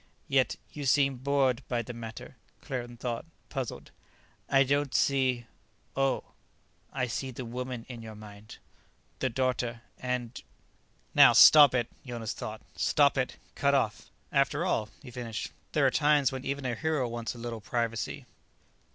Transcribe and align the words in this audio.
"Yet 0.27 0.55
you 0.71 0.85
seem 0.87 1.17
bored 1.17 1.61
by 1.67 1.83
the 1.83 1.93
matter," 1.93 2.35
Claerten 2.59 2.97
thought, 2.97 3.23
puzzled. 3.49 3.91
"I 4.49 4.63
don't 4.63 4.95
see... 4.95 5.45
oh. 5.95 6.23
I 6.91 7.05
see 7.05 7.29
the 7.29 7.45
woman 7.45 7.85
in 7.87 8.01
your 8.01 8.15
mind. 8.15 8.57
The 9.19 9.29
daughter. 9.29 9.83
And" 9.99 10.41
"Now, 11.13 11.33
stop 11.33 11.75
it," 11.75 11.87
Jonas 12.03 12.33
thought. 12.33 12.63
"Stop 12.75 13.15
it. 13.15 13.37
Cut 13.53 13.75
off. 13.75 14.09
After 14.31 14.65
all," 14.65 14.89
he 15.03 15.11
finished, 15.11 15.51
"there 15.73 15.85
are 15.85 15.91
times 15.91 16.31
when 16.31 16.45
even 16.45 16.65
a 16.65 16.73
hero 16.73 17.07
wants 17.07 17.35
a 17.35 17.37
little 17.37 17.61
privacy." 17.61 18.25